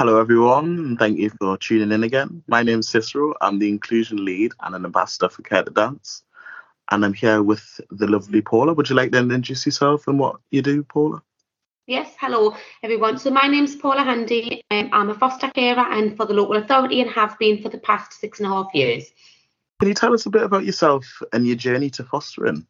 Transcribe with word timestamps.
Hello, 0.00 0.18
everyone, 0.18 0.96
thank 0.96 1.18
you 1.18 1.28
for 1.28 1.58
tuning 1.58 1.92
in 1.92 2.04
again. 2.04 2.42
My 2.48 2.62
name 2.62 2.78
is 2.78 2.88
Cicero. 2.88 3.34
I'm 3.42 3.58
the 3.58 3.68
inclusion 3.68 4.24
lead 4.24 4.52
and 4.62 4.74
an 4.74 4.86
ambassador 4.86 5.28
for 5.28 5.42
Care 5.42 5.62
to 5.62 5.70
Dance. 5.70 6.22
And 6.90 7.04
I'm 7.04 7.12
here 7.12 7.42
with 7.42 7.78
the 7.90 8.06
lovely 8.06 8.40
Paula. 8.40 8.72
Would 8.72 8.88
you 8.88 8.96
like 8.96 9.12
to 9.12 9.18
introduce 9.18 9.66
yourself 9.66 10.08
and 10.08 10.18
what 10.18 10.36
you 10.50 10.62
do, 10.62 10.84
Paula? 10.84 11.22
Yes, 11.86 12.14
hello 12.18 12.56
everyone. 12.82 13.18
So 13.18 13.30
my 13.30 13.46
name's 13.46 13.76
Paula 13.76 14.02
Handy. 14.02 14.62
Um, 14.70 14.88
I'm 14.90 15.10
a 15.10 15.14
foster 15.14 15.50
carer 15.50 15.84
and 15.90 16.16
for 16.16 16.24
the 16.24 16.32
local 16.32 16.56
authority 16.56 17.02
and 17.02 17.10
have 17.10 17.38
been 17.38 17.60
for 17.60 17.68
the 17.68 17.76
past 17.76 18.14
six 18.14 18.40
and 18.40 18.46
a 18.46 18.54
half 18.54 18.68
years. 18.72 19.12
Can 19.80 19.88
you 19.90 19.94
tell 19.94 20.14
us 20.14 20.24
a 20.24 20.30
bit 20.30 20.44
about 20.44 20.64
yourself 20.64 21.04
and 21.34 21.46
your 21.46 21.56
journey 21.56 21.90
to 21.90 22.04
fostering? 22.04 22.66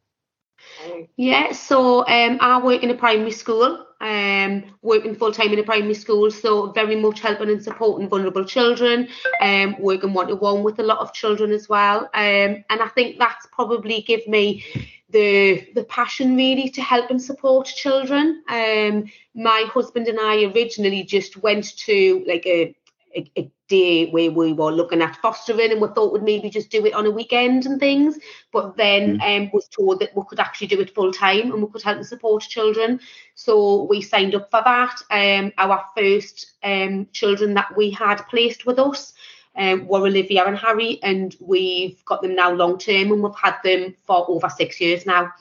Yeah, 1.16 1.52
so 1.52 2.06
um, 2.06 2.38
I 2.40 2.60
work 2.62 2.82
in 2.82 2.90
a 2.90 2.94
primary 2.94 3.30
school, 3.30 3.86
um, 4.00 4.64
working 4.82 5.14
full 5.14 5.32
time 5.32 5.52
in 5.52 5.58
a 5.58 5.62
primary 5.62 5.94
school, 5.94 6.30
so 6.30 6.72
very 6.72 6.96
much 6.96 7.20
helping 7.20 7.50
and 7.50 7.62
supporting 7.62 8.08
vulnerable 8.08 8.44
children, 8.44 9.08
um, 9.40 9.76
working 9.78 10.14
one 10.14 10.28
to 10.28 10.36
one 10.36 10.62
with 10.62 10.78
a 10.78 10.82
lot 10.82 10.98
of 10.98 11.12
children 11.12 11.52
as 11.52 11.68
well. 11.68 12.04
Um, 12.14 12.64
and 12.70 12.80
I 12.80 12.88
think 12.94 13.18
that's 13.18 13.46
probably 13.52 14.02
give 14.02 14.26
me 14.26 14.64
the 15.10 15.68
the 15.74 15.84
passion 15.84 16.36
really 16.36 16.70
to 16.70 16.82
help 16.82 17.10
and 17.10 17.20
support 17.20 17.66
children. 17.66 18.42
Um, 18.48 19.10
my 19.34 19.64
husband 19.72 20.08
and 20.08 20.18
I 20.18 20.44
originally 20.44 21.02
just 21.02 21.36
went 21.36 21.76
to 21.78 22.24
like 22.26 22.46
a 22.46 22.74
a, 23.14 23.30
a, 23.36 23.52
day 23.68 24.10
where 24.10 24.32
we 24.32 24.52
were 24.52 24.72
looking 24.72 25.00
at 25.00 25.14
fostering 25.14 25.70
and 25.70 25.80
we 25.80 25.86
thought 25.86 26.12
we'd 26.12 26.24
maybe 26.24 26.50
just 26.50 26.70
do 26.70 26.84
it 26.84 26.92
on 26.92 27.06
a 27.06 27.10
weekend 27.10 27.66
and 27.66 27.78
things. 27.78 28.18
But 28.52 28.76
then 28.76 29.18
mm. 29.18 29.44
um, 29.44 29.50
was 29.52 29.68
told 29.68 30.00
that 30.00 30.16
we 30.16 30.24
could 30.28 30.40
actually 30.40 30.66
do 30.66 30.80
it 30.80 30.92
full 30.92 31.12
time 31.12 31.52
and 31.52 31.62
we 31.62 31.70
could 31.70 31.82
help 31.82 31.98
and 31.98 32.06
support 32.06 32.42
children. 32.42 32.98
So 33.36 33.84
we 33.84 34.02
signed 34.02 34.34
up 34.34 34.50
for 34.50 34.62
that. 34.64 35.00
Um, 35.12 35.52
our 35.56 35.84
first 35.96 36.54
um, 36.64 37.06
children 37.12 37.54
that 37.54 37.76
we 37.76 37.92
had 37.92 38.16
placed 38.22 38.66
with 38.66 38.80
us 38.80 39.12
um, 39.56 39.86
were 39.86 40.00
Olivia 40.00 40.44
and 40.46 40.58
Harry 40.58 40.98
and 41.04 41.36
we've 41.38 42.04
got 42.04 42.22
them 42.22 42.34
now 42.34 42.50
long 42.50 42.76
term 42.76 43.12
and 43.12 43.22
we've 43.22 43.34
had 43.36 43.56
them 43.62 43.94
for 44.04 44.28
over 44.28 44.48
six 44.48 44.80
years 44.80 45.06
now. 45.06 45.32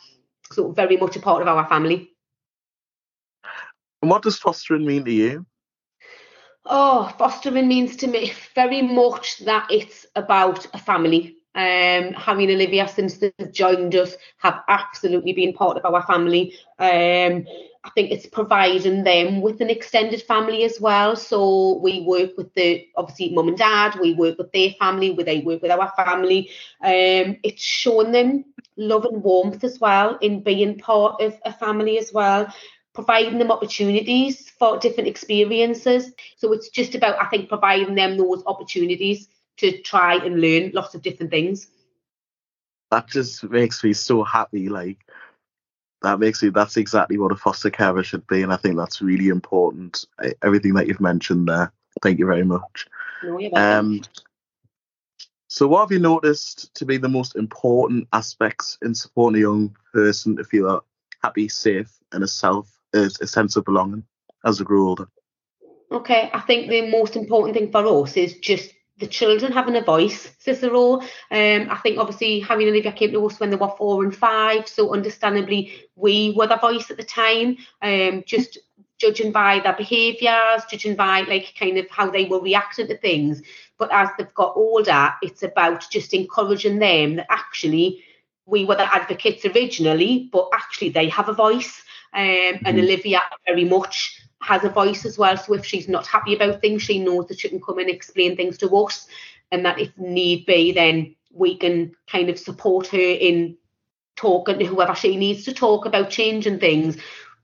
So 0.52 0.72
very 0.72 0.98
much 0.98 1.16
a 1.16 1.20
part 1.20 1.42
of 1.42 1.48
our 1.48 1.68
family. 1.68 2.12
And 4.04 4.12
what 4.12 4.22
does 4.22 4.38
fostering 4.38 4.86
mean 4.86 5.04
to 5.06 5.12
you 5.12 5.46
Oh, 6.72 7.12
fostering 7.18 7.68
means 7.68 7.96
to 7.98 8.08
me 8.08 8.32
very 8.54 8.82
much 8.84 9.40
that 9.40 9.68
it's 9.72 10.06
about 10.16 10.68
a 10.74 10.78
family. 10.78 11.36
Um, 11.56 12.14
Harry 12.14 12.44
and 12.44 12.54
Olivia, 12.54 12.88
since 12.88 13.18
they've 13.18 13.52
joined 13.52 13.96
us, 13.96 14.16
have 14.38 14.62
absolutely 14.68 15.34
been 15.34 15.54
part 15.54 15.78
of 15.78 15.86
our 15.86 16.04
family. 16.04 16.54
Um, 16.78 17.46
I 17.84 17.90
think 17.96 18.12
it's 18.12 18.28
providing 18.28 19.04
them 19.04 19.42
with 19.42 19.62
an 19.62 19.70
extended 19.72 20.22
family 20.22 20.64
as 20.64 20.80
well. 20.80 21.16
So 21.16 21.80
we 21.80 22.02
work 22.02 22.38
with 22.38 22.54
the 22.54 22.86
obviously 22.96 23.32
mum 23.34 23.48
and 23.48 23.58
dad, 23.58 23.98
we 24.00 24.14
work 24.14 24.38
with 24.38 24.52
their 24.52 24.72
family, 24.80 25.12
we 25.12 25.24
they 25.24 25.40
work 25.40 25.64
with 25.64 25.72
our 25.72 25.92
family. 25.98 26.50
Um, 26.84 27.38
it's 27.44 27.64
showing 27.64 28.12
them 28.12 28.46
love 28.78 29.06
and 29.06 29.24
warmth 29.24 29.64
as 29.64 29.80
well 29.80 30.18
in 30.22 30.44
being 30.44 30.78
part 30.78 31.20
of 31.22 31.36
a 31.46 31.52
family 31.52 31.98
as 31.98 32.14
well 32.14 32.54
providing 33.00 33.40
them 33.40 33.50
opportunities 33.50 34.50
for 34.50 34.78
different 34.78 35.08
experiences. 35.08 36.12
So 36.36 36.52
it's 36.52 36.68
just 36.68 36.96
about, 36.96 37.16
I 37.18 37.28
think, 37.28 37.48
providing 37.48 37.96
them 37.96 38.18
those 38.18 38.44
opportunities 38.46 39.30
to 39.56 39.82
try 39.84 40.16
and 40.16 40.42
learn 40.42 40.72
lots 40.74 40.96
of 40.96 41.02
different 41.02 41.32
things. 41.32 41.68
That 42.92 43.08
just 43.08 43.42
makes 43.46 43.86
me 43.86 43.94
so 43.94 44.22
happy. 44.24 44.68
Like, 44.68 44.98
that 46.02 46.20
makes 46.20 46.44
me, 46.44 46.50
that's 46.50 46.76
exactly 46.76 47.18
what 47.18 47.32
a 47.32 47.38
foster 47.38 47.70
carer 47.70 48.04
should 48.04 48.28
be. 48.28 48.44
And 48.44 48.52
I 48.52 48.58
think 48.58 48.76
that's 48.76 49.02
really 49.02 49.30
important. 49.30 50.06
Everything 50.44 50.74
that 50.74 50.88
you've 50.88 51.00
mentioned 51.00 51.48
there. 51.48 51.72
Thank 52.02 52.20
you 52.20 52.26
very 52.26 52.44
much. 52.44 52.86
No, 53.24 53.50
um, 53.54 54.02
so, 55.48 55.70
what 55.70 55.82
have 55.82 55.92
you 55.94 56.00
noticed 56.00 56.74
to 56.76 56.86
be 56.86 56.98
the 56.98 57.08
most 57.08 57.38
important 57.38 58.10
aspects 58.12 58.78
in 58.82 58.94
supporting 58.94 59.38
a 59.38 59.46
young 59.48 59.76
person 59.94 60.36
to 60.36 60.44
feel 60.44 60.84
happy, 61.24 61.48
safe, 61.48 61.98
and 62.12 62.24
a 62.24 62.28
self 62.28 62.79
a 62.94 63.28
sense 63.28 63.56
of 63.56 63.66
belonging 63.66 64.04
as 64.46 64.58
they 64.58 64.66
grow 64.66 64.88
older. 64.88 65.08
Okay, 65.92 66.30
I 66.34 66.40
think 66.42 66.70
the 66.70 66.90
most 66.90 67.16
important 67.16 67.56
thing 67.56 67.72
for 67.72 68.04
us 68.04 68.16
is 68.16 68.38
just 68.38 68.74
the 69.00 69.08
children 69.08 69.52
having 69.52 69.76
a 69.76 69.82
voice, 69.82 70.36
Cicero. 70.40 70.96
Um, 70.96 71.68
I 71.70 71.80
think 71.82 71.98
obviously 71.98 72.42
Harry 72.42 72.66
and 72.66 72.72
Olivia 72.72 72.92
came 72.92 73.12
to 73.12 73.26
us 73.26 73.40
when 73.40 73.50
they 73.50 73.56
were 73.56 73.74
four 73.78 74.04
and 74.04 74.16
five, 74.16 74.68
so 74.68 74.94
understandably 74.94 75.74
we 75.96 76.34
were 76.36 76.48
the 76.48 76.58
voice 76.58 76.92
at 76.92 76.98
the 76.98 77.04
time. 77.04 77.58
Um, 77.82 78.24
just 78.26 78.60
judging 79.00 79.32
by 79.32 79.62
their 79.62 79.74
behaviours, 79.74 80.64
judging 80.70 80.96
by 80.96 81.22
like 81.22 81.54
kind 81.58 81.78
of 81.78 81.90
how 81.90 82.12
they 82.12 82.26
were 82.26 82.42
reacting 82.42 82.88
to 82.88 82.98
things. 82.98 83.42
But 83.78 83.90
as 83.94 84.10
they've 84.18 84.34
got 84.34 84.58
older, 84.58 85.14
it's 85.22 85.42
about 85.42 85.90
just 85.90 86.14
encouraging 86.14 86.80
them 86.80 87.16
that 87.16 87.28
actually 87.30 88.04
we 88.46 88.66
were 88.66 88.76
the 88.76 88.94
advocates 88.94 89.46
originally, 89.46 90.30
but 90.32 90.50
actually 90.54 90.90
they 90.90 91.08
have 91.10 91.30
a 91.30 91.34
voice. 91.34 91.82
Um, 92.14 92.24
mm-hmm. 92.24 92.66
And 92.66 92.80
Olivia 92.80 93.22
very 93.46 93.66
much 93.66 94.22
has 94.42 94.64
a 94.64 94.70
voice 94.70 95.06
as 95.06 95.18
well. 95.18 95.38
So 95.38 95.54
if 95.54 95.66
she's 95.66 95.88
not 95.88 96.08
happy 96.08 96.34
about 96.34 96.62
things, 96.62 96.82
she 96.82 97.00
knows 97.00 97.28
that 97.28 97.40
she 97.40 97.50
can 97.50 97.62
come 97.62 97.80
and 97.80 97.90
explain 97.90 98.36
things 98.36 98.58
to 98.60 98.70
us, 98.78 99.08
and 99.52 99.66
that 99.66 99.80
if 99.80 99.96
need 99.98 100.46
be, 100.46 100.72
then 100.72 101.16
we 101.32 101.58
can 101.58 101.96
kind 102.08 102.30
of 102.30 102.40
support 102.40 102.88
her 102.88 102.98
in 102.98 103.58
talking 104.16 104.60
to 104.60 104.66
whoever 104.66 104.96
she 104.96 105.16
needs 105.16 105.46
to 105.46 105.54
talk 105.54 105.86
about 105.86 106.10
changing 106.10 106.60
things. 106.60 106.98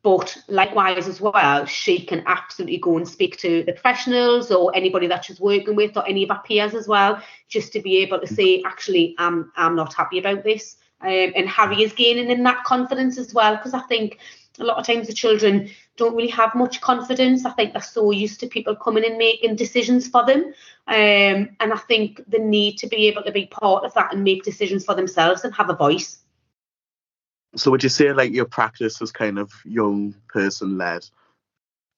But 0.04 0.38
likewise 0.48 1.08
as 1.08 1.20
well, 1.20 1.66
she 1.66 2.06
can 2.06 2.24
absolutely 2.28 2.78
go 2.78 2.98
and 2.98 3.08
speak 3.08 3.38
to 3.38 3.64
the 3.64 3.74
professionals 3.74 4.52
or 4.52 4.72
anybody 4.76 5.08
that 5.08 5.26
she's 5.26 5.40
working 5.40 5.76
with 5.76 5.98
or 5.98 6.08
any 6.08 6.24
of 6.24 6.30
her 6.30 6.42
peers 6.46 6.76
as 6.76 6.88
well, 6.88 7.20
just 7.50 7.74
to 7.74 7.82
be 7.82 7.98
able 7.98 8.20
to 8.20 8.28
say, 8.28 8.62
actually, 8.66 9.16
I'm 9.18 9.52
I'm 9.56 9.76
not 9.76 9.96
happy 9.96 10.20
about 10.20 10.44
this. 10.44 10.78
Um, 11.02 11.34
and 11.36 11.50
Harry 11.50 11.84
is 11.84 11.94
gaining 11.94 12.30
in 12.30 12.44
that 12.44 12.64
confidence 12.66 13.18
as 13.18 13.34
well, 13.34 13.56
because 13.56 13.74
I 13.74 13.82
think 13.82 14.20
a 14.60 14.64
lot 14.64 14.78
of 14.78 14.86
times 14.86 15.08
the 15.08 15.14
children 15.14 15.70
don't 15.98 16.16
really 16.16 16.30
have 16.30 16.56
much 16.56 16.82
confidence. 16.82 17.46
I 17.46 17.52
think 17.52 17.74
they're 17.74 17.82
so 17.82 18.12
used 18.12 18.40
to 18.42 18.48
people 18.48 18.76
coming 18.76 19.06
and 19.06 19.18
making 19.18 19.56
decisions 19.56 20.08
for 20.08 20.26
them. 20.26 20.54
Um, 20.88 21.56
and 21.60 21.74
I 21.74 21.78
think 21.88 22.22
the 22.28 22.40
need 22.40 22.78
to 22.80 22.88
be 22.88 23.08
able 23.08 23.24
to 23.24 23.32
be 23.32 23.48
part 23.48 23.86
of 23.86 23.94
that 23.94 24.14
and 24.14 24.24
make 24.24 24.44
decisions 24.44 24.86
for 24.86 24.96
themselves 24.96 25.44
and 25.44 25.54
have 25.56 25.70
a 25.70 25.76
voice. 25.76 26.20
So 27.56 27.72
would 27.72 27.84
you 27.84 27.90
say 27.90 28.12
like 28.12 28.34
your 28.34 28.46
practice 28.46 29.02
is 29.02 29.12
kind 29.12 29.40
of 29.40 29.52
young 29.64 30.16
person 30.28 30.78
led? 30.78 31.08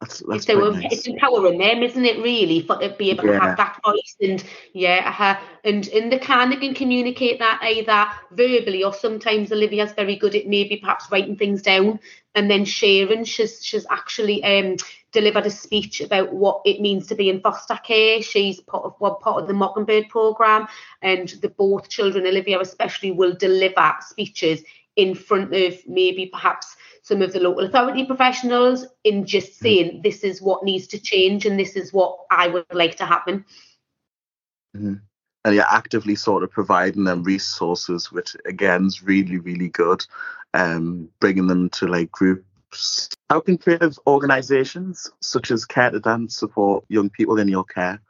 That's, 0.02 0.22
that's 0.28 0.46
so 0.46 0.70
nice. 0.70 0.94
it's 0.94 1.08
empowering 1.08 1.58
them, 1.58 1.82
isn't 1.82 2.06
it? 2.06 2.22
Really, 2.22 2.62
for 2.62 2.78
to 2.78 2.90
be 3.00 3.10
able 3.10 3.26
yeah. 3.26 3.32
to 3.32 3.40
have 3.40 3.58
that 3.58 3.80
voice 3.84 4.16
and 4.22 4.44
yeah, 4.74 5.16
uh, 5.18 5.44
and 5.64 5.88
and 5.88 6.12
the 6.12 6.20
kind 6.20 6.54
of 6.54 6.60
can 6.60 6.76
communicate 6.76 7.40
that 7.40 7.60
either 7.64 8.06
verbally 8.32 8.84
or 8.84 8.94
sometimes 8.94 9.52
Olivia's 9.52 9.94
very 9.94 10.16
good 10.16 10.36
at 10.36 10.46
maybe 10.46 10.78
perhaps 10.78 11.12
writing 11.12 11.36
things 11.36 11.64
down 11.64 12.00
and 12.38 12.52
then 12.52 12.64
sharing. 12.64 13.26
She's 13.26 13.66
she's 13.66 13.86
actually 13.90 14.44
um 14.44 14.78
delivered 15.12 15.48
a 15.48 15.50
speech 15.50 16.00
about 16.02 16.32
what 16.32 16.62
it 16.66 16.80
means 16.80 17.08
to 17.08 17.16
be 17.16 17.30
in 17.30 17.42
foster 17.42 17.80
care. 17.84 18.22
She's 18.22 18.62
part 18.62 18.86
of 18.86 18.94
one 19.00 19.16
part 19.20 19.42
of 19.42 19.48
the 19.48 19.54
Mockingbird 19.54 20.08
program, 20.10 20.68
and 21.02 21.28
the 21.42 21.50
both 21.50 21.90
children, 21.90 22.28
Olivia 22.28 22.60
especially, 22.62 23.12
will 23.12 23.34
deliver 23.34 23.96
speeches 24.02 24.62
in 24.96 25.16
front 25.16 25.54
of 25.54 25.76
maybe 25.88 26.28
perhaps 26.28 26.76
some 27.02 27.22
of 27.22 27.34
the 27.34 27.40
local 27.40 27.66
authority 27.66 28.06
professionals 28.06 28.86
in 29.04 29.26
just 29.26 29.54
mm. 29.54 29.62
saying 29.64 30.02
this 30.04 30.24
is 30.24 30.42
what 30.42 30.64
needs 30.64 30.88
to 30.88 31.00
change 31.00 31.46
and 31.46 31.60
this 31.60 31.76
is 31.76 31.92
what 31.92 32.20
I 32.30 32.48
would 32.48 32.66
like 32.72 32.98
to 32.98 33.06
happen. 33.06 33.46
Mm-hmm. 34.76 34.96
And 35.48 35.56
you're 35.56 35.64
actively 35.64 36.16
sort 36.16 36.44
of 36.44 36.52
providing 36.52 37.06
them 37.06 37.24
resources, 37.24 38.12
which 38.12 38.36
again 38.44 38.88
is 38.88 39.02
really, 39.02 39.38
really 39.38 39.70
good. 39.70 40.06
Um, 40.54 41.08
bringing 41.22 41.48
them 41.48 41.70
to 41.70 41.88
like 41.88 42.12
groups. 42.12 43.08
How 43.30 43.40
can 43.40 43.58
creative 43.58 43.98
organisations 44.06 45.10
such 45.22 45.50
as 45.52 45.64
Care 45.64 45.92
to 45.92 46.02
Dance 46.02 46.36
support 46.36 46.84
young 46.90 47.10
people 47.10 47.40
in 47.40 47.48
your 47.48 47.64
care? 47.64 48.02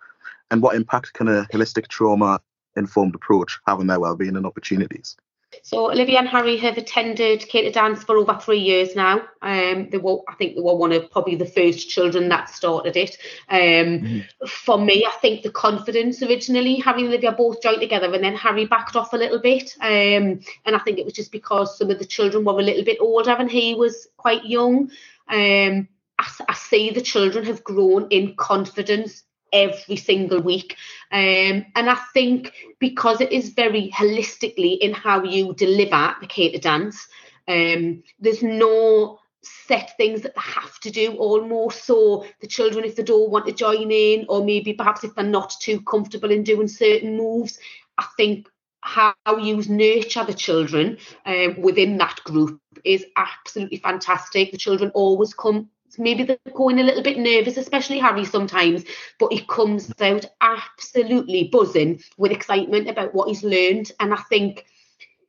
And 0.50 0.64
what 0.64 0.76
impact 0.76 1.14
can 1.14 1.28
a 1.28 1.44
holistic 1.54 1.90
trauma 1.90 2.40
informed 2.76 3.14
approach 3.14 3.60
have 3.68 3.80
on 3.82 3.86
their 3.86 4.00
well-being 4.00 4.36
and 4.36 4.48
opportunities? 4.48 5.16
So 5.64 5.92
Olivia 5.92 6.20
and 6.20 6.28
Harry 6.28 6.58
have 6.58 6.78
attended 6.78 7.48
Care 7.48 7.64
to 7.64 7.72
Dance 7.72 8.04
for 8.04 8.18
over 8.18 8.38
three 8.42 8.60
years 8.60 8.96
now. 8.96 9.22
Um, 9.42 9.90
they 9.90 9.98
were, 9.98 10.20
I 10.28 10.36
think, 10.36 10.56
they 10.56 10.62
were 10.62 10.76
one 10.76 10.92
of 10.92 11.10
probably 11.12 11.36
the 11.36 11.46
first 11.46 11.90
children 11.90 12.30
that 12.30 12.50
started 12.50 12.96
it. 12.96 13.18
Um, 13.50 13.60
mm-hmm. 13.60 14.46
For 14.48 14.78
me, 14.80 15.06
I 15.06 15.12
think 15.20 15.44
the 15.44 15.52
confidence 15.52 16.22
originally, 16.22 16.76
Harry 16.80 17.02
and 17.02 17.10
Olivia 17.10 17.32
both 17.32 17.62
joined 17.62 17.82
together, 17.82 18.14
and 18.14 18.24
then 18.24 18.36
Harry 18.36 18.66
backed 18.66 18.96
off 18.96 19.14
a 19.14 19.18
little 19.18 19.40
bit. 19.40 19.76
Um, 19.82 20.40
and 20.66 20.76
I 20.76 20.80
think 20.80 21.00
it 21.00 21.06
was 21.06 21.14
just 21.14 21.32
because 21.32 21.78
some 21.78 21.90
of 21.90 22.00
the 22.00 22.06
children 22.06 22.44
were 22.44 22.60
a 22.60 22.64
little 22.64 22.84
bit 22.84 22.98
older 23.00 23.32
and 23.32 23.50
he 23.50 23.76
was 23.76 24.08
quite 24.18 24.46
young. 24.46 24.92
Um, 25.28 25.88
I, 26.20 26.32
I 26.48 26.54
see 26.54 26.90
the 26.90 27.02
children 27.02 27.46
have 27.46 27.64
grown 27.64 28.08
in 28.10 28.36
confidence 28.36 29.24
every 29.58 29.96
single 29.96 30.42
week. 30.42 30.76
Um, 31.12 31.66
and 31.76 31.90
I 31.90 31.98
think 32.14 32.54
because 32.80 33.22
it 33.22 33.32
is 33.32 33.50
very 33.50 33.92
holistically 33.92 34.78
in 34.80 34.94
how 34.94 35.24
you 35.24 35.54
deliver 35.54 36.16
the 36.22 36.28
Care 36.28 36.52
to 36.52 36.60
Dance, 36.60 37.08
um, 37.48 38.04
there's 38.20 38.44
no 38.44 39.20
set 39.42 39.96
things 39.98 40.22
that 40.22 40.36
they 40.36 40.42
have 40.42 40.80
to 40.80 40.92
do 40.92 41.16
almost 41.16 41.86
so 41.86 42.26
the 42.42 42.48
children 42.48 42.84
if 42.84 42.96
they 42.96 43.04
don't 43.04 43.30
want 43.30 43.46
to 43.46 43.54
join 43.54 43.92
in 43.92 44.26
or 44.30 44.44
maybe 44.44 44.74
perhaps 44.74 45.04
if 45.04 45.14
they're 45.16 45.24
not 45.24 45.54
too 45.62 45.80
comfortable 45.82 46.32
in 46.32 46.44
doing 46.44 46.68
certain 46.68 47.16
moves 47.16 47.60
i 47.98 48.06
think 48.18 48.50
how 48.82 49.14
you 49.40 49.62
nurture 49.70 50.24
the 50.24 50.34
children 50.34 50.98
um, 51.26 51.62
within 51.62 51.98
that 51.98 52.20
group 52.24 52.60
is 52.84 53.06
absolutely 53.16 53.78
fantastic 53.78 54.52
the 54.52 54.58
children 54.58 54.92
always 54.94 55.34
come 55.34 55.70
maybe 55.98 56.24
they're 56.24 56.38
going 56.54 56.80
a 56.80 56.84
little 56.84 57.04
bit 57.04 57.18
nervous, 57.18 57.58
especially 57.58 58.00
Harry 58.00 58.26
sometimes, 58.26 58.84
but 59.20 59.32
he 59.32 59.42
comes 59.46 59.92
out 60.02 60.26
absolutely 60.42 61.50
buzzing 61.52 62.02
with 62.18 62.32
excitement 62.32 62.90
about 62.90 63.14
what 63.14 63.28
he's 63.28 63.44
learned. 63.44 63.92
And 64.00 64.14
I 64.14 64.22
think 64.30 64.66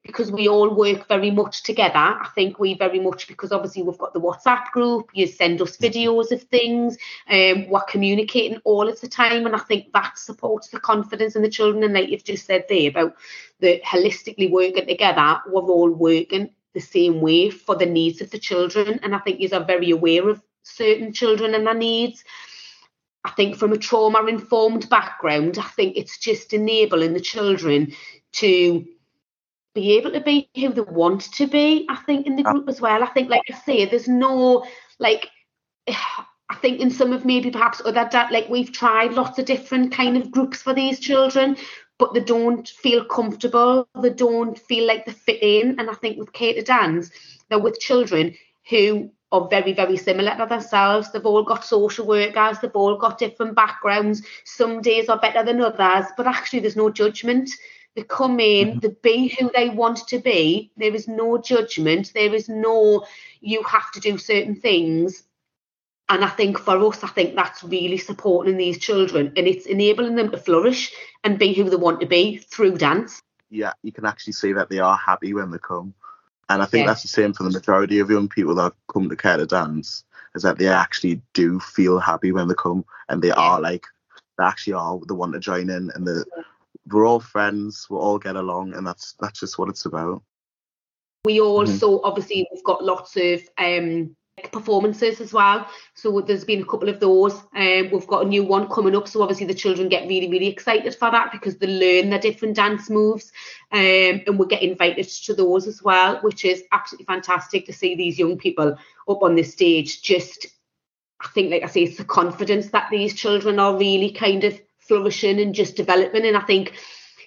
because 0.09 0.33
we 0.33 0.49
all 0.49 0.75
work 0.75 1.07
very 1.07 1.31
much 1.31 1.63
together, 1.63 1.99
I 1.99 2.29
think 2.35 2.59
we 2.59 2.75
very 2.75 2.99
much, 2.99 3.29
because 3.29 3.53
obviously 3.53 3.83
we've 3.83 3.99
got 3.99 4.15
the 4.15 4.21
WhatsApp 4.21 4.71
group, 4.73 5.11
you 5.13 5.27
send 5.27 5.61
us 5.61 5.77
videos 5.77 6.33
of 6.33 6.43
things, 6.45 6.97
um, 7.29 7.69
we're 7.69 7.83
communicating 7.89 8.59
all 8.65 8.89
of 8.89 8.99
the 9.01 9.09
time. 9.09 9.45
And 9.45 9.55
I 9.55 9.59
think 9.59 9.93
that 9.93 10.19
supports 10.19 10.69
the 10.69 10.81
confidence 10.81 11.37
in 11.37 11.43
the 11.43 11.51
children. 11.51 11.85
And 11.85 11.93
like 11.93 12.09
you've 12.09 12.25
just 12.25 12.47
said 12.47 12.65
there 12.69 12.89
about 12.89 13.17
the 13.61 13.83
holistically 13.85 14.51
working 14.51 14.87
together, 14.87 15.41
we're 15.47 15.63
all 15.63 15.91
working 15.91 16.51
the 16.73 16.81
same 16.81 17.21
way 17.21 17.51
for 17.51 17.75
the 17.75 17.87
needs 17.87 18.21
of 18.23 18.31
the 18.31 18.39
children. 18.39 19.01
And 19.03 19.15
I 19.15 19.19
think 19.19 19.41
you 19.41 19.49
are 19.53 19.65
very 19.65 19.91
aware 19.91 20.29
of 20.29 20.43
certain 20.69 21.13
children 21.13 21.55
and 21.55 21.67
their 21.67 21.75
needs. 21.75 22.25
I 23.25 23.31
think 23.31 23.57
from 23.57 23.73
a 23.73 23.79
trauma 23.79 24.25
informed 24.27 24.89
background, 24.89 25.59
I 25.59 25.69
think 25.69 25.97
it's 25.97 26.19
just 26.19 26.53
enabling 26.53 27.13
the 27.13 27.21
children 27.21 27.93
to 28.33 28.87
be 29.75 29.97
able 29.97 30.13
to 30.13 30.21
be 30.21 30.49
who 30.55 30.73
they 30.73 30.81
want 30.81 31.33
to 31.33 31.47
be, 31.47 31.87
I 31.89 31.97
think, 31.97 32.27
in 32.27 32.37
the 32.37 32.43
group 32.43 32.69
as 32.69 32.81
well. 32.81 33.03
I 33.03 33.07
think, 33.07 33.31
like 33.31 33.43
I 33.51 33.55
say, 33.55 33.85
there's 33.85 34.09
no 34.09 34.65
like 34.99 35.29
I 36.51 36.55
think 36.55 36.81
in 36.81 36.91
some 36.91 37.13
of 37.13 37.27
maybe 37.27 37.51
perhaps 37.51 37.83
other 37.85 38.09
like 38.31 38.49
we've 38.49 38.73
tried 38.73 39.13
lots 39.13 39.39
of 39.39 39.45
different 39.45 39.93
kind 39.93 40.17
of 40.17 40.31
groups 40.31 40.63
for 40.63 40.73
these 40.73 40.99
children, 40.99 41.59
but 41.99 42.15
they 42.15 42.21
don't 42.21 42.67
feel 42.67 43.05
comfortable, 43.05 43.87
they 44.01 44.11
don't 44.11 44.59
feel 44.59 44.87
like 44.87 45.05
they 45.05 45.13
fit 45.13 45.43
in. 45.43 45.79
And 45.79 45.91
I 45.91 45.95
think 45.95 46.19
with 46.19 46.33
Care 46.33 46.55
to 46.55 46.63
Dance, 46.63 47.11
they're 47.49 47.59
with 47.59 47.79
children 47.81 48.35
who 48.71 49.11
are 49.31 49.49
very, 49.49 49.73
very 49.73 49.97
similar 49.97 50.35
to 50.37 50.47
themselves. 50.47 51.11
They've 51.11 51.25
all 51.25 51.43
got 51.43 51.65
social 51.65 52.07
workers, 52.07 52.59
they've 52.61 52.75
all 52.75 52.97
got 52.97 53.19
different 53.19 53.55
backgrounds. 53.55 54.23
Some 54.45 54.81
days 54.81 55.09
are 55.09 55.19
better 55.19 55.45
than 55.45 55.61
others, 55.61 56.07
but 56.17 56.27
actually, 56.27 56.61
there's 56.61 56.77
no 56.77 56.91
judgment. 56.91 57.51
They 57.95 58.03
come 58.05 58.39
in, 58.39 58.69
mm-hmm. 58.69 58.79
they 58.79 58.95
be 59.03 59.37
who 59.39 59.51
they 59.55 59.71
want 59.71 60.07
to 60.09 60.19
be. 60.19 60.71
There 60.77 60.95
is 60.95 61.09
no 61.09 61.39
judgment. 61.39 62.13
There 62.15 62.35
is 62.35 62.49
no, 62.49 63.05
you 63.41 63.63
have 63.65 63.91
to 63.93 64.01
do 64.01 64.19
certain 64.19 64.55
things. 64.55 65.25
And 66.09 66.25
I 66.25 66.29
think 66.29 66.59
for 66.59 66.79
us, 66.87 67.05
I 67.05 67.09
think 67.09 67.35
that's 67.35 67.63
really 67.65 67.99
supporting 67.99 68.57
these 68.57 68.79
children 68.79 69.33
and 69.37 69.47
it's 69.47 69.67
enabling 69.67 70.15
them 70.15 70.31
to 70.31 70.39
flourish 70.39 70.93
and 71.23 71.39
be 71.39 71.53
who 71.53 71.69
they 71.69 71.77
want 71.77 72.01
to 72.01 72.07
be 72.07 72.39
through 72.39 72.79
dance. 72.79 73.21
Yeah, 73.51 73.73
you 73.83 73.93
can 73.93 74.07
actually 74.07 74.33
see 74.33 74.53
that 74.53 74.71
they 74.71 74.79
are 74.79 74.97
happy 74.97 75.35
when 75.35 75.51
they 75.51 75.59
come. 75.59 75.93
And 76.49 76.63
I 76.63 76.67
think 76.67 76.83
yeah. 76.83 76.93
that's 76.93 77.03
the 77.03 77.09
same 77.09 77.33
for 77.33 77.45
the 77.45 77.51
majority 77.51 77.99
of 77.99 78.11
young 78.11 78.29
people 78.29 78.55
that 78.57 78.73
come 78.93 79.09
to 79.09 79.17
Care 79.17 79.37
to 79.37 79.47
Dance, 79.47 80.05
is 80.35 80.43
that 80.43 80.59
they 80.59 80.69
actually 80.69 81.21
do 81.35 81.61
feel 81.61 81.99
happy 81.99 82.33
when 82.33 82.49
they 82.49 82.55
come 82.55 82.85
and 83.09 83.23
they 83.23 83.29
yeah. 83.29 83.35
are 83.35 83.61
like, 83.61 83.85
they 84.39 84.45
actually 84.45 84.73
are 84.73 84.99
the 85.07 85.15
one 85.15 85.33
to 85.33 85.39
join 85.39 85.69
in 85.69 85.91
and 85.95 86.07
the, 86.07 86.25
we're 86.91 87.07
all 87.07 87.21
friends, 87.21 87.87
we 87.91 87.97
all 87.97 88.19
get 88.19 88.37
along, 88.37 88.75
and 88.75 88.87
that's 88.87 89.15
that's 89.21 89.41
just 89.41 89.59
what 89.59 89.69
it's 89.69 89.85
about. 89.85 90.23
We 91.25 91.41
also 91.41 91.97
mm-hmm. 91.97 92.07
obviously 92.07 92.47
we've 92.53 92.65
got 92.65 92.85
lots 92.85 93.17
of 93.17 93.43
um 93.59 94.17
performances 94.53 95.21
as 95.21 95.33
well. 95.33 95.67
So 95.95 96.21
there's 96.21 96.45
been 96.45 96.63
a 96.63 96.67
couple 96.67 96.89
of 96.89 97.01
those. 97.01 97.35
Um, 97.55 97.91
we've 97.93 98.07
got 98.07 98.25
a 98.25 98.29
new 98.29 98.45
one 98.45 98.69
coming 98.69 98.97
up. 98.97 99.09
So 99.09 99.23
obviously 99.23 99.47
the 99.47 99.55
children 99.55 99.89
get 99.89 100.09
really, 100.09 100.29
really 100.29 100.49
excited 100.49 100.95
for 100.95 101.11
that 101.11 101.33
because 101.33 101.57
they 101.57 101.67
learn 101.67 102.11
the 102.11 102.19
different 102.19 102.57
dance 102.57 102.89
moves. 102.89 103.33
Um, 103.73 104.23
and 104.27 104.39
we 104.39 104.47
get 104.47 104.63
invited 104.63 105.09
to 105.09 105.35
those 105.35 105.67
as 105.67 105.83
well, 105.83 106.19
which 106.23 106.45
is 106.45 106.63
absolutely 106.73 107.07
fantastic 107.07 107.67
to 107.67 107.73
see 107.73 107.95
these 107.95 108.19
young 108.19 108.39
people 108.39 108.77
up 109.09 109.23
on 109.23 109.35
the 109.35 109.43
stage. 109.43 110.03
Just, 110.03 110.47
I 111.21 111.29
think, 111.29 111.51
like 111.51 111.63
I 111.63 111.67
say, 111.67 111.83
it's 111.83 111.99
the 111.99 112.05
confidence 112.05 112.69
that 112.69 112.89
these 112.91 113.15
children 113.15 113.59
are 113.59 113.77
really 113.77 114.13
kind 114.13 114.45
of 114.45 114.61
flourishing 114.79 115.41
and 115.41 115.55
just 115.55 115.77
developing. 115.77 116.25
And 116.27 116.37
I 116.37 116.41
think 116.41 116.75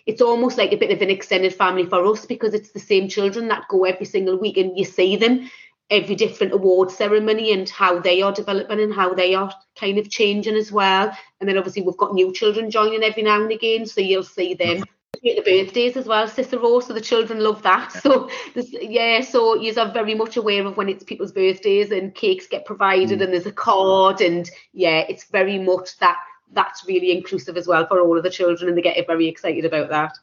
it's 0.06 0.22
almost 0.22 0.58
like 0.58 0.72
a 0.72 0.78
bit 0.78 0.92
of 0.92 1.02
an 1.02 1.10
extended 1.10 1.54
family 1.54 1.86
for 1.86 2.06
us 2.08 2.26
because 2.26 2.54
it's 2.54 2.72
the 2.72 2.80
same 2.80 3.08
children 3.08 3.48
that 3.50 3.68
go 3.70 3.86
every 3.86 4.06
single 4.06 4.38
week 4.38 4.58
and 4.58 4.78
you 4.78 4.86
see 4.86 5.16
them 5.16 5.50
every 5.92 6.16
different 6.16 6.54
award 6.54 6.90
ceremony 6.90 7.54
and 7.54 7.70
how 7.70 8.00
they 8.00 8.22
are 8.22 8.32
developing 8.32 8.80
and 8.80 8.94
how 8.94 9.14
they 9.14 9.36
are 9.36 9.54
kind 9.76 9.98
of 9.98 10.10
changing 10.10 10.56
as 10.56 10.72
well. 10.72 11.16
And 11.40 11.48
then 11.48 11.58
obviously 11.58 11.84
we've 11.84 11.98
got 11.98 12.14
new 12.14 12.34
children 12.34 12.72
joining 12.72 13.04
every 13.04 13.24
now 13.24 13.42
and 13.42 13.52
again, 13.52 13.86
so 13.86 14.02
you'll 14.02 14.24
see 14.24 14.54
them 14.54 14.84
the 15.24 15.42
birthdays 15.46 15.98
as 15.98 16.06
well, 16.06 16.28
Cicero. 16.28 16.80
So 16.80 16.94
the 16.94 17.02
children 17.02 17.40
love 17.40 17.62
that. 17.64 17.92
So 18.02 18.30
yeah, 18.56 19.22
so 19.22 19.56
you 19.56 19.74
are 19.78 19.92
very 19.92 20.16
much 20.16 20.38
aware 20.38 20.66
of 20.66 20.78
when 20.78 20.90
it's 20.90 21.04
people's 21.04 21.32
birthdays 21.32 21.92
and 21.92 22.16
cakes 22.16 22.48
get 22.48 22.66
provided 22.66 23.20
mm. 23.20 23.24
and 23.24 23.34
there's 23.34 23.46
a 23.46 23.52
card 23.52 24.22
and 24.22 24.50
yeah, 24.74 25.06
it's 25.08 25.26
very 25.26 25.60
much 25.60 25.98
that 26.00 26.18
that's 26.54 26.86
really 26.88 27.12
inclusive 27.12 27.58
as 27.58 27.68
well 27.68 27.86
for 27.88 28.02
all 28.02 28.18
of 28.18 28.24
the 28.24 28.30
children 28.30 28.68
and 28.68 28.78
they 28.78 28.82
get 28.82 29.08
very 29.08 29.28
excited 29.28 29.66
about 29.66 29.90
that. 29.90 30.18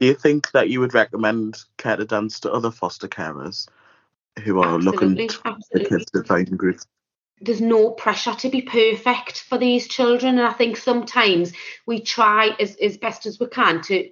Do 0.00 0.06
you 0.06 0.14
think 0.14 0.50
that 0.52 0.68
you 0.68 0.80
would 0.80 0.94
recommend 0.94 1.64
care 1.76 1.96
to 1.96 2.04
dance 2.04 2.40
to 2.40 2.52
other 2.52 2.70
foster 2.70 3.08
carers? 3.08 3.66
Who 4.42 4.60
are 4.60 4.74
absolutely, 4.74 5.08
looking 5.08 5.30
absolutely. 5.44 6.04
to 6.12 6.24
find 6.24 6.58
groups 6.58 6.86
there's 7.40 7.60
no 7.60 7.90
pressure 7.90 8.34
to 8.34 8.48
be 8.48 8.62
perfect 8.62 9.42
for 9.42 9.58
these 9.58 9.88
children 9.88 10.38
and 10.38 10.46
i 10.46 10.52
think 10.52 10.76
sometimes 10.76 11.52
we 11.86 12.00
try 12.00 12.50
as, 12.60 12.76
as 12.76 12.96
best 12.96 13.26
as 13.26 13.38
we 13.38 13.46
can 13.46 13.82
to 13.82 14.10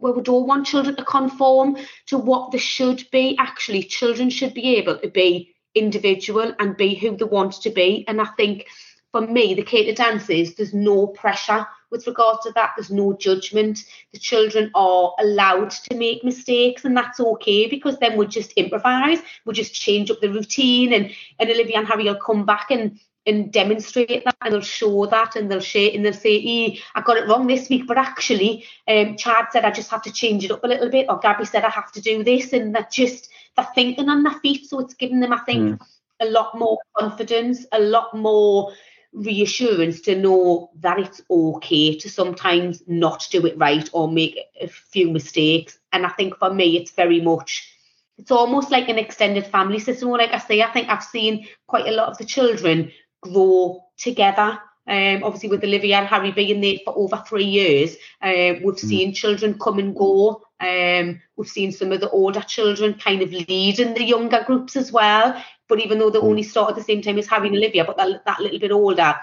well 0.00 0.14
we 0.14 0.22
don't 0.22 0.46
want 0.46 0.66
children 0.66 0.96
to 0.96 1.04
conform 1.04 1.76
to 2.06 2.18
what 2.18 2.50
they 2.50 2.58
should 2.58 3.04
be. 3.12 3.36
Actually 3.38 3.82
children 3.82 4.30
should 4.30 4.54
be 4.54 4.76
able 4.76 4.98
to 4.98 5.08
be 5.08 5.54
individual 5.74 6.52
and 6.58 6.76
be 6.76 6.94
who 6.94 7.16
they 7.16 7.24
want 7.24 7.52
to 7.62 7.70
be. 7.70 8.04
And 8.08 8.20
i 8.20 8.26
think 8.36 8.66
for 9.12 9.20
me 9.20 9.54
the 9.54 9.62
cater 9.62 9.94
dances 9.94 10.54
there's 10.54 10.74
no 10.74 11.06
pressure 11.06 11.66
with 11.90 12.06
regard 12.06 12.38
to 12.42 12.52
that. 12.52 12.72
There's 12.76 12.90
no 12.90 13.12
judgment. 13.14 13.84
The 14.12 14.18
children 14.18 14.70
are 14.74 15.14
allowed 15.18 15.70
to 15.70 15.96
make 15.96 16.24
mistakes, 16.24 16.84
and 16.84 16.96
that's 16.96 17.20
okay 17.20 17.68
because 17.68 17.98
then 17.98 18.16
we'll 18.16 18.28
just 18.28 18.52
improvise, 18.52 19.20
we'll 19.44 19.54
just 19.54 19.74
change 19.74 20.10
up 20.10 20.20
the 20.20 20.30
routine, 20.30 20.92
and, 20.92 21.10
and 21.38 21.50
Olivia 21.50 21.78
and 21.78 21.88
Harry 21.88 22.04
will 22.04 22.16
come 22.16 22.44
back 22.44 22.70
and 22.70 22.98
and 23.26 23.52
demonstrate 23.52 24.24
that 24.24 24.36
and 24.40 24.54
they'll 24.54 24.60
show 24.60 25.06
that 25.06 25.36
and 25.36 25.50
they'll 25.50 25.60
share 25.60 25.90
and 25.92 26.04
they'll 26.04 26.12
say, 26.12 26.36
e, 26.36 26.80
I 26.94 27.02
got 27.02 27.18
it 27.18 27.28
wrong 27.28 27.46
this 27.46 27.68
week, 27.68 27.86
but 27.86 27.98
actually 27.98 28.64
um, 28.88 29.16
Chad 29.16 29.46
said 29.52 29.64
I 29.64 29.70
just 29.70 29.90
have 29.90 30.02
to 30.02 30.12
change 30.12 30.44
it 30.44 30.50
up 30.50 30.64
a 30.64 30.66
little 30.66 30.88
bit 30.88 31.06
or 31.08 31.18
Gabby 31.18 31.44
said 31.44 31.64
I 31.64 31.70
have 31.70 31.92
to 31.92 32.00
do 32.00 32.24
this 32.24 32.52
and 32.52 32.74
they're 32.74 32.88
just 32.90 33.30
they're 33.56 33.68
thinking 33.74 34.08
on 34.08 34.22
their 34.22 34.38
feet. 34.40 34.68
So 34.68 34.80
it's 34.80 34.94
giving 34.94 35.20
them, 35.20 35.32
I 35.32 35.38
think, 35.40 35.80
mm. 35.80 35.86
a 36.20 36.26
lot 36.26 36.58
more 36.58 36.78
confidence, 36.96 37.66
a 37.72 37.80
lot 37.80 38.14
more 38.14 38.72
reassurance 39.12 40.00
to 40.02 40.14
know 40.14 40.70
that 40.80 40.98
it's 40.98 41.20
okay 41.30 41.96
to 41.98 42.08
sometimes 42.08 42.82
not 42.86 43.26
do 43.30 43.44
it 43.46 43.58
right 43.58 43.88
or 43.92 44.10
make 44.10 44.38
a 44.60 44.68
few 44.68 45.10
mistakes. 45.10 45.78
And 45.92 46.06
I 46.06 46.10
think 46.10 46.36
for 46.38 46.52
me, 46.52 46.76
it's 46.76 46.92
very 46.92 47.20
much, 47.20 47.74
it's 48.18 48.30
almost 48.30 48.70
like 48.70 48.88
an 48.88 48.98
extended 48.98 49.46
family 49.46 49.78
system. 49.78 50.08
Or 50.10 50.18
like 50.18 50.32
I 50.32 50.38
say, 50.38 50.62
I 50.62 50.70
think 50.72 50.88
I've 50.88 51.02
seen 51.02 51.48
quite 51.66 51.86
a 51.86 51.92
lot 51.92 52.08
of 52.08 52.18
the 52.18 52.24
children 52.24 52.92
grow 53.20 53.84
together. 53.96 54.58
Um, 54.88 55.22
obviously, 55.22 55.48
with 55.48 55.62
Olivia 55.62 55.98
and 55.98 56.06
Harry 56.06 56.32
being 56.32 56.60
there 56.60 56.78
for 56.84 56.96
over 56.96 57.22
three 57.26 57.44
years, 57.44 57.96
uh, 58.22 58.58
we've 58.62 58.74
mm. 58.74 58.78
seen 58.78 59.12
children 59.12 59.58
come 59.58 59.78
and 59.78 59.94
go. 59.94 60.42
Um, 60.58 61.20
we've 61.36 61.48
seen 61.48 61.72
some 61.72 61.92
of 61.92 62.00
the 62.00 62.10
older 62.10 62.40
children 62.40 62.94
kind 62.94 63.22
of 63.22 63.30
lead 63.32 63.78
in 63.78 63.94
the 63.94 64.04
younger 64.04 64.42
groups 64.46 64.76
as 64.76 64.90
well. 64.90 65.42
But 65.68 65.80
even 65.80 65.98
though 65.98 66.10
they 66.10 66.18
mm. 66.18 66.24
only 66.24 66.42
start 66.42 66.70
at 66.70 66.76
the 66.76 66.82
same 66.82 67.02
time 67.02 67.18
as 67.18 67.28
Harry 67.28 67.48
and 67.48 67.56
Olivia, 67.56 67.84
but 67.84 67.96
that, 67.98 68.24
that 68.24 68.40
little 68.40 68.58
bit 68.58 68.72
older, 68.72 69.14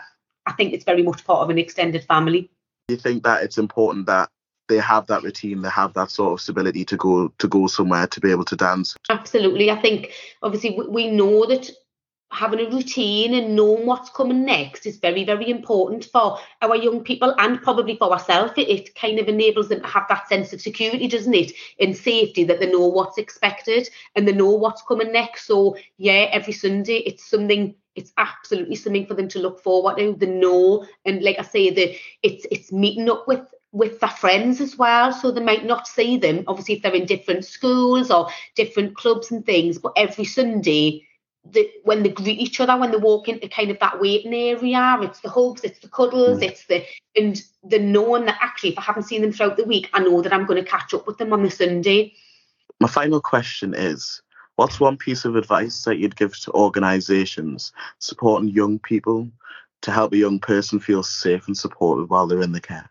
I 0.46 0.54
think 0.54 0.74
it's 0.74 0.86
very 0.86 1.04
much 1.04 1.26
part 1.26 1.42
of 1.42 1.50
an 1.50 1.58
extended 1.58 2.06
family. 2.06 2.50
Do 2.88 2.96
you 2.96 2.98
think 2.98 3.24
that 3.24 3.44
it's 3.44 3.58
important 3.58 4.06
that 4.06 4.30
they 4.70 4.78
have 4.78 5.08
that 5.08 5.24
routine, 5.24 5.62
they 5.62 5.70
have 5.70 5.94
that 5.94 6.12
sort 6.12 6.34
of 6.34 6.42
stability 6.42 6.86
to 6.86 6.98
go 6.98 7.34
to 7.40 7.48
go 7.48 7.68
somewhere 7.68 8.08
to 8.08 8.20
be 8.20 8.32
able 8.32 8.46
to 8.46 8.56
dance? 8.56 8.96
Absolutely. 9.10 9.72
I 9.72 9.82
think 9.82 10.14
obviously 10.42 10.78
we 10.90 11.12
know 11.12 11.46
that 11.48 11.70
having 12.31 12.60
a 12.60 12.69
routine 12.69 13.34
and 13.34 13.55
knowing 13.55 13.86
what's 13.86 14.10
coming 14.10 14.43
next 14.43 14.86
is 14.86 14.98
very, 14.98 15.24
very 15.24 15.50
important 15.50 16.05
for 16.05 16.38
our 16.62 16.75
young 16.75 17.03
people 17.03 17.34
and 17.38 17.62
probably 17.62 17.96
for 17.96 18.12
ourselves. 18.12 18.53
It, 18.57 18.67
it, 18.67 18.96
kind 18.96 19.19
of 19.19 19.27
enables 19.27 19.69
them 19.69 19.81
to 19.81 19.88
have 19.88 20.07
that 20.10 20.27
sense 20.27 20.51
of 20.53 20.62
security, 20.62 21.07
doesn't 21.07 21.34
it? 21.34 21.53
In 21.77 21.93
safety, 21.93 22.43
that 22.43 22.60
they 22.60 22.72
know 22.72 22.88
what's 22.88 23.17
expected 23.17 23.89
and 24.15 24.27
they 24.27 24.34
know 24.34 24.51
what's 24.51 24.81
coming 24.81 25.12
next. 25.12 25.46
So, 25.46 25.77
yeah, 25.98 26.27
every 26.31 26.53
Sunday 26.53 26.98
it's 26.98 27.29
something. 27.29 27.75
It's 27.96 28.13
absolutely 28.17 28.75
something 28.75 29.07
for 29.07 29.15
them 29.15 29.27
to 29.29 29.39
look 29.39 29.60
forward 29.63 29.98
to. 29.98 30.13
They 30.13 30.27
know, 30.27 30.86
and 31.05 31.24
like 31.24 31.39
I 31.39 31.43
say, 31.43 31.72
the 31.72 31.98
it's 32.22 32.46
it's 32.51 32.72
meeting 32.72 33.10
up 33.10 33.27
with 33.27 33.41
with 33.72 34.00
their 34.00 34.10
friends 34.10 34.62
as 34.62 34.77
well. 34.77 35.12
So 35.12 35.31
they 35.31 35.43
might 35.43 35.65
not 35.65 35.88
see 35.88 36.17
them, 36.17 36.43
obviously, 36.48 36.75
if 36.75 36.81
they're 36.84 36.93
in 36.93 37.05
different 37.05 37.46
schools 37.46 38.12
or 38.12 38.29
different 38.55 38.96
clubs 38.96 39.31
and 39.31 39.46
things, 39.46 39.77
but 39.77 39.93
every 39.96 40.25
Sunday, 40.25 41.07
the, 41.51 41.70
when 41.84 42.04
they 42.04 42.10
greet 42.10 42.39
each 42.39 42.60
other, 42.60 42.77
when 42.77 42.92
they 42.92 42.98
walk 42.98 43.27
into 43.27 43.48
kind 43.48 43.72
of 43.72 43.80
that 43.80 44.00
waiting 44.00 44.34
area, 44.34 44.98
it's 45.01 45.20
the 45.22 45.30
hugs, 45.30 45.63
it's 45.63 45.80
the 45.80 45.88
cuddles, 45.88 46.39
mm. 46.39 46.44
it's 46.44 46.66
the 46.66 46.84
and 47.16 47.42
the 47.63 47.80
knowing 47.80 48.25
that 48.25 48.38
actually 48.42 48.72
if 48.72 48.80
I 48.80 48.84
haven't 48.84 49.04
seen 49.04 49.22
them 49.22 49.32
throughout 49.32 49.58
the 49.58 49.63
week, 49.63 49.89
I 49.94 50.00
know 50.00 50.22
that 50.22 50.34
I'm 50.34 50.46
going 50.46 50.63
to 50.63 50.70
catch 50.70 50.94
up 50.94 51.08
with 51.08 51.18
them 51.18 51.34
on 51.34 51.44
the 51.44 51.51
Sunday. 51.51 52.13
My 52.80 52.88
final 52.88 53.22
question 53.22 53.74
is 53.74 54.22
what's 54.56 54.80
one 54.80 54.98
piece 54.98 55.25
of 55.25 55.36
advice 55.36 55.84
that 55.84 55.98
you'd 55.98 56.16
give 56.16 56.38
to 56.42 56.51
organisations 56.51 57.72
supporting 58.00 58.50
young 58.50 58.80
people 58.80 59.30
to 59.82 59.92
help 59.92 60.13
a 60.13 60.18
young 60.18 60.39
person 60.39 60.80
feel 60.80 61.04
safe 61.04 61.48
and 61.48 61.58
supported 61.58 62.10
while 62.10 62.27
they're 62.27 62.42
in 62.42 62.51
the 62.51 62.62
care? 62.62 62.89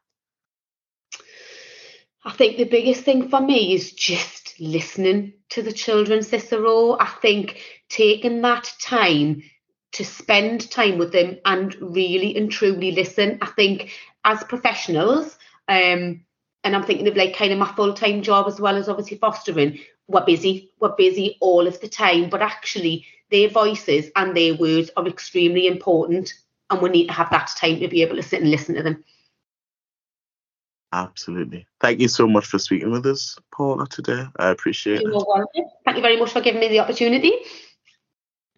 I 2.27 2.33
think 2.33 2.57
the 2.57 2.65
biggest 2.65 3.05
thing 3.05 3.29
for 3.29 3.41
me 3.41 3.73
is 3.73 3.93
just 3.93 4.59
listening 4.59 5.35
to 5.51 5.63
the 5.63 5.73
children, 5.73 6.25
Cicero. 6.25 6.99
I 6.99 7.07
think 7.07 7.63
taking 7.89 8.43
that 8.43 8.69
time 8.81 9.45
to 9.93 10.05
spend 10.05 10.69
time 10.69 10.99
with 10.99 11.13
them 11.13 11.39
and 11.45 11.73
really 11.81 12.37
and 12.37 12.51
truly 12.51 12.91
listen. 12.91 13.39
I 13.43 13.47
think 13.47 13.93
as 14.25 14.43
professionals, 14.43 15.39
um, 15.69 16.25
and 16.65 16.75
I'm 16.75 16.83
thinking 16.83 17.07
of 17.07 17.17
like 17.17 17.37
kind 17.37 17.53
of 17.53 17.61
my 17.61 17.73
full 17.77 17.95
time 17.95 18.23
job 18.23 18.49
as 18.49 18.61
well 18.61 18.77
as 18.77 18.89
obviously 18.89 19.19
fostering, 19.19 19.79
we're 20.09 20.25
busy, 20.25 20.73
we're 20.81 20.97
busy 20.97 21.39
all 21.41 21.69
of 21.69 21.81
the 21.81 21.89
time, 21.89 22.29
but 22.29 22.43
actually 22.43 23.07
their 23.31 23.49
voices 23.49 24.11
and 24.17 24.37
their 24.37 24.57
words 24.57 24.91
are 24.97 25.07
extremely 25.07 25.69
important 25.69 26.35
and 26.71 26.83
we 26.83 26.89
need 26.89 27.07
to 27.07 27.13
have 27.13 27.31
that 27.31 27.53
time 27.57 27.79
to 27.79 27.87
be 27.87 28.03
able 28.03 28.17
to 28.17 28.23
sit 28.25 28.43
and 28.43 28.51
listen 28.51 28.75
to 28.75 28.83
them. 28.83 29.05
Absolutely. 30.93 31.67
Thank 31.81 32.01
you 32.01 32.09
so 32.09 32.27
much 32.27 32.47
for 32.47 32.59
speaking 32.59 32.91
with 32.91 33.07
us, 33.07 33.37
Paula, 33.53 33.87
today. 33.87 34.25
I 34.39 34.49
appreciate 34.49 35.03
it. 35.05 35.25
Thank 35.85 35.97
you 35.97 36.03
very 36.03 36.19
much 36.19 36.31
for 36.31 36.41
giving 36.41 36.61
me 36.61 36.69
the 36.69 36.81
opportunity. 36.81 37.33